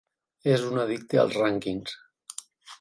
És 0.53 0.63
un 0.69 0.79
addicte 0.85 1.21
als 1.25 1.37
rànquings. 1.43 1.97